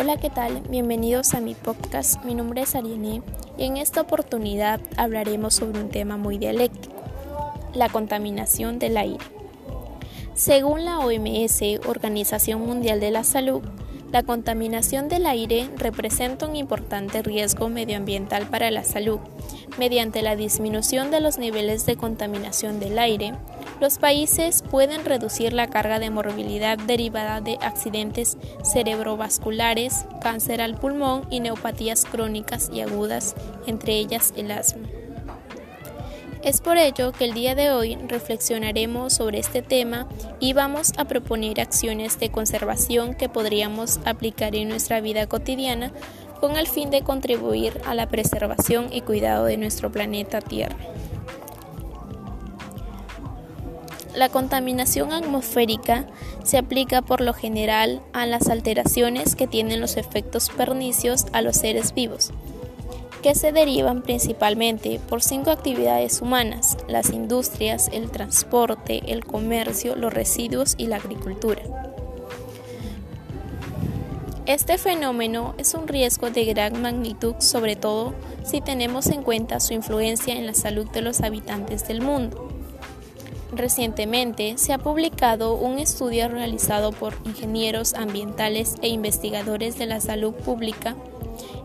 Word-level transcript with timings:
Hola, 0.00 0.16
¿qué 0.16 0.30
tal? 0.30 0.60
Bienvenidos 0.70 1.34
a 1.34 1.40
mi 1.40 1.56
podcast. 1.56 2.24
Mi 2.24 2.36
nombre 2.36 2.62
es 2.62 2.76
Ariane 2.76 3.20
y 3.56 3.64
en 3.64 3.76
esta 3.76 4.02
oportunidad 4.02 4.80
hablaremos 4.96 5.54
sobre 5.54 5.80
un 5.80 5.88
tema 5.88 6.16
muy 6.16 6.38
dialéctico, 6.38 6.94
la 7.74 7.88
contaminación 7.88 8.78
del 8.78 8.96
aire. 8.96 9.24
Según 10.34 10.84
la 10.84 11.00
OMS, 11.00 11.60
Organización 11.88 12.64
Mundial 12.64 13.00
de 13.00 13.10
la 13.10 13.24
Salud, 13.24 13.60
la 14.12 14.22
contaminación 14.22 15.08
del 15.08 15.26
aire 15.26 15.68
representa 15.76 16.46
un 16.46 16.54
importante 16.54 17.20
riesgo 17.20 17.68
medioambiental 17.68 18.46
para 18.46 18.70
la 18.70 18.84
salud. 18.84 19.18
Mediante 19.78 20.22
la 20.22 20.36
disminución 20.36 21.10
de 21.10 21.20
los 21.20 21.38
niveles 21.38 21.86
de 21.86 21.96
contaminación 21.96 22.78
del 22.78 23.00
aire, 23.00 23.34
los 23.80 23.98
países 23.98 24.62
pueden 24.62 25.04
reducir 25.04 25.52
la 25.52 25.68
carga 25.68 25.98
de 25.98 26.10
morbilidad 26.10 26.78
derivada 26.78 27.40
de 27.40 27.58
accidentes 27.60 28.36
cerebrovasculares, 28.64 30.04
cáncer 30.20 30.60
al 30.60 30.74
pulmón 30.74 31.26
y 31.30 31.40
neupatías 31.40 32.04
crónicas 32.04 32.70
y 32.72 32.80
agudas, 32.80 33.34
entre 33.66 33.94
ellas 33.94 34.32
el 34.36 34.50
asma. 34.50 34.88
Es 36.42 36.60
por 36.60 36.76
ello 36.76 37.12
que 37.12 37.24
el 37.24 37.34
día 37.34 37.54
de 37.54 37.70
hoy 37.70 37.96
reflexionaremos 37.96 39.12
sobre 39.12 39.38
este 39.38 39.60
tema 39.60 40.06
y 40.38 40.52
vamos 40.52 40.92
a 40.96 41.04
proponer 41.04 41.60
acciones 41.60 42.18
de 42.20 42.30
conservación 42.30 43.14
que 43.14 43.28
podríamos 43.28 43.98
aplicar 44.04 44.54
en 44.54 44.68
nuestra 44.68 45.00
vida 45.00 45.26
cotidiana 45.26 45.92
con 46.40 46.56
el 46.56 46.68
fin 46.68 46.90
de 46.90 47.02
contribuir 47.02 47.80
a 47.86 47.94
la 47.94 48.08
preservación 48.08 48.92
y 48.92 49.00
cuidado 49.00 49.46
de 49.46 49.56
nuestro 49.56 49.90
planeta 49.90 50.40
Tierra. 50.40 50.76
La 54.18 54.30
contaminación 54.30 55.12
atmosférica 55.12 56.04
se 56.42 56.58
aplica 56.58 57.02
por 57.02 57.20
lo 57.20 57.32
general 57.34 58.02
a 58.12 58.26
las 58.26 58.48
alteraciones 58.48 59.36
que 59.36 59.46
tienen 59.46 59.80
los 59.80 59.96
efectos 59.96 60.50
pernicios 60.50 61.26
a 61.32 61.40
los 61.40 61.56
seres 61.56 61.94
vivos 61.94 62.32
que 63.22 63.36
se 63.36 63.52
derivan 63.52 64.02
principalmente 64.02 65.00
por 65.08 65.22
cinco 65.22 65.50
actividades 65.50 66.20
humanas, 66.20 66.76
las 66.88 67.10
industrias, 67.10 67.90
el 67.92 68.10
transporte, 68.10 69.02
el 69.06 69.24
comercio, 69.24 69.94
los 69.94 70.12
residuos 70.12 70.74
y 70.78 70.86
la 70.86 70.96
agricultura. 70.96 71.62
Este 74.46 74.78
fenómeno 74.78 75.54
es 75.58 75.74
un 75.74 75.86
riesgo 75.86 76.30
de 76.30 76.44
gran 76.44 76.80
magnitud, 76.80 77.34
sobre 77.38 77.76
todo 77.76 78.14
si 78.44 78.60
tenemos 78.60 79.06
en 79.08 79.22
cuenta 79.22 79.60
su 79.60 79.74
influencia 79.74 80.34
en 80.34 80.46
la 80.46 80.54
salud 80.54 80.88
de 80.90 81.02
los 81.02 81.20
habitantes 81.20 81.86
del 81.86 82.02
mundo. 82.02 82.48
Recientemente 83.52 84.58
se 84.58 84.72
ha 84.72 84.78
publicado 84.78 85.54
un 85.54 85.78
estudio 85.78 86.28
realizado 86.28 86.92
por 86.92 87.14
ingenieros 87.24 87.94
ambientales 87.94 88.74
e 88.82 88.88
investigadores 88.88 89.78
de 89.78 89.86
la 89.86 90.00
salud 90.00 90.34
pública 90.34 90.96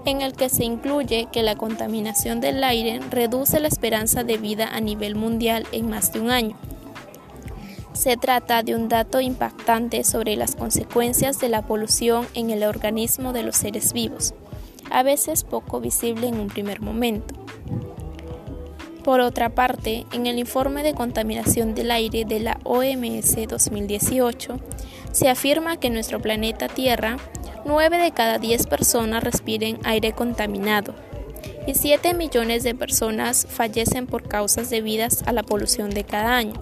en 0.06 0.22
el 0.22 0.34
que 0.34 0.50
se 0.50 0.64
incluye 0.64 1.28
que 1.32 1.44
la 1.44 1.56
contaminación 1.56 2.42
del 2.42 2.64
aire 2.64 3.00
reduce 3.10 3.60
la 3.60 3.68
esperanza 3.68 4.24
de 4.24 4.38
vida 4.38 4.68
a 4.72 4.80
nivel 4.82 5.16
mundial 5.16 5.66
en 5.72 5.90
más 5.90 6.12
de 6.12 6.20
un 6.20 6.32
año. 6.32 6.58
Se 7.94 8.18
trata 8.18 8.64
de 8.64 8.76
un 8.76 8.90
dato 8.90 9.22
impactante 9.22 10.04
sobre 10.04 10.36
las 10.36 10.56
consecuencias 10.56 11.40
de 11.40 11.50
la 11.50 11.62
polución 11.62 12.28
en 12.34 12.50
el 12.50 12.64
organismo 12.64 13.34
de 13.34 13.44
los 13.44 13.56
seres 13.56 13.94
vivos, 13.94 14.34
a 14.90 15.04
veces 15.04 15.44
poco 15.44 15.80
visible 15.80 16.28
en 16.28 16.40
un 16.40 16.48
primer 16.48 16.82
momento. 16.82 17.43
Por 19.04 19.20
otra 19.20 19.50
parte, 19.50 20.06
en 20.14 20.28
el 20.28 20.40
informe 20.40 20.82
de 20.82 20.94
contaminación 20.94 21.76
del 21.76 21.92
aire 21.92 22.24
de 22.24 22.40
la 22.40 22.60
OMS 22.64 23.36
2018, 23.50 24.60
se 25.12 25.28
afirma 25.28 25.78
que 25.78 25.90
nuestro 25.90 26.22
planeta 26.22 26.70
Tierra 26.70 27.18
9 27.66 27.98
de 27.98 28.12
cada 28.12 28.40
10 28.40 28.66
personas 28.68 29.22
respiren 29.22 29.78
aire 29.84 30.14
contaminado 30.14 30.96
y 31.68 31.74
7 31.74 32.14
millones 32.14 32.64
de 32.64 32.76
personas 32.76 33.46
fallecen 33.50 34.08
por 34.08 34.24
causas 34.24 34.70
debidas 34.70 35.24
a 35.26 35.34
la 35.34 35.44
polución 35.44 35.90
de 35.90 36.06
cada 36.06 36.38
año. 36.38 36.54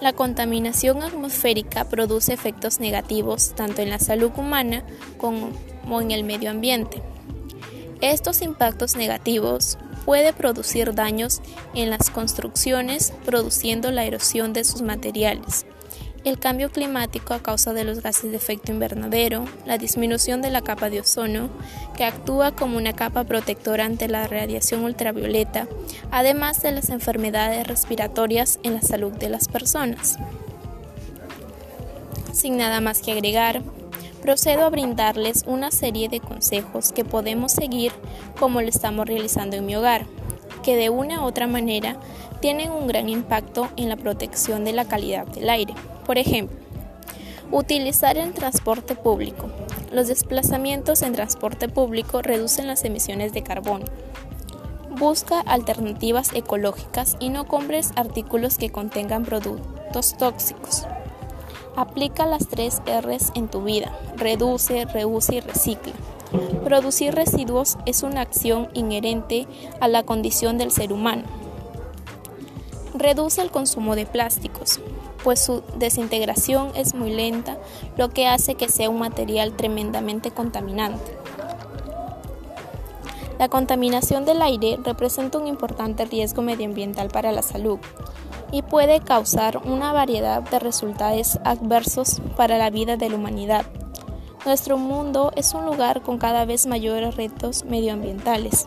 La 0.00 0.12
contaminación 0.12 1.04
atmosférica 1.04 1.84
produce 1.84 2.32
efectos 2.32 2.80
negativos 2.80 3.54
tanto 3.54 3.80
en 3.80 3.90
la 3.90 4.00
salud 4.00 4.32
humana 4.36 4.82
como 5.18 6.00
en 6.00 6.10
el 6.10 6.24
medio 6.24 6.50
ambiente. 6.50 7.00
Estos 8.00 8.42
impactos 8.42 8.94
negativos 8.94 9.78
pueden 10.04 10.34
producir 10.34 10.94
daños 10.94 11.40
en 11.74 11.90
las 11.90 12.10
construcciones 12.10 13.12
produciendo 13.24 13.90
la 13.90 14.04
erosión 14.04 14.52
de 14.52 14.64
sus 14.64 14.82
materiales, 14.82 15.66
el 16.24 16.38
cambio 16.38 16.70
climático 16.70 17.34
a 17.34 17.42
causa 17.42 17.72
de 17.72 17.84
los 17.84 18.02
gases 18.02 18.32
de 18.32 18.36
efecto 18.36 18.72
invernadero, 18.72 19.44
la 19.64 19.78
disminución 19.78 20.42
de 20.42 20.50
la 20.50 20.60
capa 20.60 20.90
de 20.90 21.00
ozono, 21.00 21.48
que 21.96 22.04
actúa 22.04 22.50
como 22.50 22.76
una 22.76 22.92
capa 22.94 23.24
protectora 23.24 23.84
ante 23.84 24.08
la 24.08 24.26
radiación 24.26 24.84
ultravioleta, 24.84 25.68
además 26.10 26.62
de 26.62 26.72
las 26.72 26.90
enfermedades 26.90 27.66
respiratorias 27.66 28.58
en 28.62 28.74
la 28.74 28.82
salud 28.82 29.12
de 29.12 29.28
las 29.28 29.48
personas. 29.48 30.18
Sin 32.32 32.56
nada 32.56 32.80
más 32.80 33.00
que 33.00 33.12
agregar, 33.12 33.62
procedo 34.26 34.64
a 34.64 34.70
brindarles 34.70 35.44
una 35.46 35.70
serie 35.70 36.08
de 36.08 36.18
consejos 36.18 36.90
que 36.90 37.04
podemos 37.04 37.52
seguir 37.52 37.92
como 38.40 38.60
lo 38.60 38.66
estamos 38.66 39.06
realizando 39.06 39.54
en 39.54 39.64
mi 39.64 39.76
hogar, 39.76 40.04
que 40.64 40.74
de 40.74 40.90
una 40.90 41.20
u 41.20 41.26
otra 41.26 41.46
manera 41.46 41.96
tienen 42.40 42.72
un 42.72 42.88
gran 42.88 43.08
impacto 43.08 43.68
en 43.76 43.88
la 43.88 43.94
protección 43.94 44.64
de 44.64 44.72
la 44.72 44.84
calidad 44.84 45.28
del 45.28 45.48
aire. 45.48 45.74
Por 46.04 46.18
ejemplo, 46.18 46.56
utilizar 47.52 48.18
el 48.18 48.32
transporte 48.32 48.96
público. 48.96 49.48
Los 49.92 50.08
desplazamientos 50.08 51.02
en 51.02 51.12
transporte 51.12 51.68
público 51.68 52.20
reducen 52.20 52.66
las 52.66 52.84
emisiones 52.84 53.32
de 53.32 53.44
carbono. 53.44 53.84
Busca 54.98 55.38
alternativas 55.38 56.32
ecológicas 56.32 57.16
y 57.20 57.28
no 57.28 57.46
compres 57.46 57.92
artículos 57.94 58.58
que 58.58 58.70
contengan 58.70 59.24
productos 59.24 60.16
tóxicos. 60.18 60.84
Aplica 61.76 62.26
las 62.26 62.48
tres 62.48 62.80
R's 62.86 63.32
en 63.34 63.48
tu 63.48 63.62
vida. 63.62 63.96
Reduce, 64.16 64.86
reuse 64.86 65.36
y 65.36 65.40
recicla. 65.40 65.92
Producir 66.64 67.14
residuos 67.14 67.78
es 67.86 68.02
una 68.02 68.22
acción 68.22 68.68
inherente 68.74 69.46
a 69.80 69.88
la 69.88 70.02
condición 70.02 70.58
del 70.58 70.72
ser 70.72 70.92
humano. 70.92 71.24
Reduce 72.94 73.42
el 73.42 73.50
consumo 73.50 73.94
de 73.94 74.06
plásticos 74.06 74.80
pues 75.26 75.40
su 75.40 75.64
desintegración 75.76 76.70
es 76.76 76.94
muy 76.94 77.10
lenta, 77.10 77.58
lo 77.96 78.10
que 78.10 78.28
hace 78.28 78.54
que 78.54 78.68
sea 78.68 78.88
un 78.88 79.00
material 79.00 79.54
tremendamente 79.56 80.30
contaminante. 80.30 81.16
La 83.38 83.48
contaminación 83.48 84.24
del 84.24 84.40
aire 84.40 84.78
representa 84.82 85.36
un 85.36 85.46
importante 85.46 86.06
riesgo 86.06 86.40
medioambiental 86.40 87.08
para 87.08 87.32
la 87.32 87.42
salud 87.42 87.78
y 88.50 88.62
puede 88.62 89.00
causar 89.00 89.58
una 89.58 89.92
variedad 89.92 90.42
de 90.42 90.58
resultados 90.58 91.38
adversos 91.44 92.22
para 92.36 92.56
la 92.56 92.70
vida 92.70 92.96
de 92.96 93.10
la 93.10 93.16
humanidad. 93.16 93.66
Nuestro 94.46 94.78
mundo 94.78 95.32
es 95.36 95.52
un 95.52 95.66
lugar 95.66 96.00
con 96.02 96.16
cada 96.16 96.46
vez 96.46 96.66
mayores 96.66 97.16
retos 97.16 97.64
medioambientales. 97.64 98.64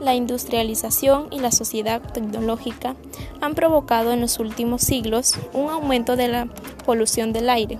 La 0.00 0.14
industrialización 0.14 1.28
y 1.30 1.40
la 1.40 1.50
sociedad 1.50 2.00
tecnológica 2.00 2.96
han 3.40 3.54
provocado 3.54 4.12
en 4.12 4.20
los 4.22 4.38
últimos 4.38 4.82
siglos 4.82 5.34
un 5.52 5.68
aumento 5.68 6.16
de 6.16 6.28
la 6.28 6.48
polución 6.86 7.32
del 7.32 7.50
aire, 7.50 7.78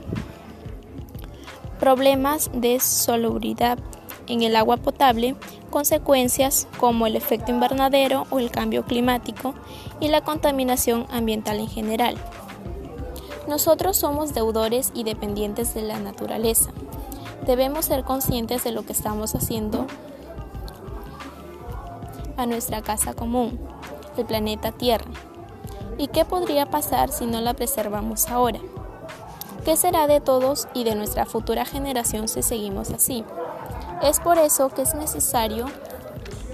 problemas 1.79 2.51
de 2.53 2.81
salubridad 2.81 3.79
en 4.27 4.43
el 4.43 4.57
agua 4.57 4.77
potable, 4.77 5.37
consecuencias 5.77 6.67
como 6.81 7.07
el 7.07 7.17
efecto 7.17 7.51
invernadero 7.51 8.27
o 8.31 8.39
el 8.39 8.51
cambio 8.51 8.87
climático 8.87 9.53
y 10.01 10.09
la 10.09 10.23
contaminación 10.23 11.07
ambiental 11.11 11.59
en 11.59 11.69
general. 11.69 12.17
Nosotros 13.47 13.99
somos 13.99 14.33
deudores 14.33 14.91
y 14.95 15.05
dependientes 15.05 15.75
de 15.75 15.83
la 15.83 15.99
naturaleza. 15.99 16.71
Debemos 17.45 17.85
ser 17.85 18.05
conscientes 18.05 18.65
de 18.65 18.73
lo 18.73 18.87
que 18.87 18.95
estamos 18.95 19.35
haciendo 19.35 19.87
a 22.39 22.47
nuestra 22.47 22.81
casa 22.81 23.13
común, 23.13 23.61
el 24.17 24.25
planeta 24.25 24.73
Tierra. 24.73 25.11
¿Y 25.99 26.07
qué 26.07 26.25
podría 26.25 26.71
pasar 26.71 27.11
si 27.11 27.27
no 27.27 27.43
la 27.43 27.53
preservamos 27.53 28.29
ahora? 28.29 28.61
¿Qué 29.67 29.77
será 29.77 30.07
de 30.07 30.23
todos 30.23 30.69
y 30.73 30.85
de 30.85 30.95
nuestra 30.95 31.27
futura 31.27 31.67
generación 31.67 32.29
si 32.29 32.43
seguimos 32.43 32.93
así? 32.93 33.27
Es 34.03 34.21
por 34.21 34.39
eso 34.39 34.69
que 34.69 34.83
es 34.83 34.95
necesario 34.95 35.67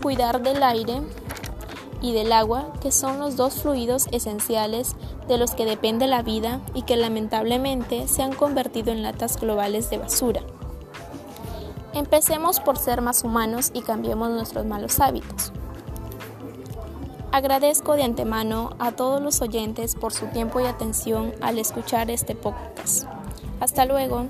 cuidar 0.03 0.43
del 0.43 0.63
aire 0.63 1.03
y 2.01 2.13
del 2.13 2.33
agua, 2.33 2.73
que 2.81 2.93
son 2.93 3.19
los 3.19 3.37
dos 3.37 3.63
fluidos 3.63 4.07
esenciales 4.13 4.97
de 5.29 5.39
los 5.39 5.53
que 5.53 5.65
depende 5.65 6.07
la 6.07 6.23
vida 6.23 6.61
y 6.75 6.83
que 6.83 6.97
lamentablemente 6.97 8.09
se 8.09 8.23
han 8.23 8.35
convertido 8.35 8.93
en 8.93 9.03
latas 9.03 9.41
globales 9.41 9.91
de 9.91 9.99
basura. 9.99 10.43
Empecemos 11.95 12.59
por 12.59 12.79
ser 12.79 13.03
más 13.03 13.23
humanos 13.23 13.71
y 13.75 13.83
cambiemos 13.83 14.31
nuestros 14.31 14.67
malos 14.67 14.99
hábitos. 15.01 15.53
Agradezco 17.33 17.95
de 17.95 18.03
antemano 18.03 18.71
a 18.79 18.93
todos 18.93 19.23
los 19.23 19.41
oyentes 19.41 19.95
por 19.95 20.13
su 20.13 20.27
tiempo 20.27 20.61
y 20.61 20.67
atención 20.67 21.33
al 21.41 21.59
escuchar 21.59 22.11
este 22.11 22.35
podcast. 22.35 23.07
Hasta 23.61 23.87
luego. 23.87 24.27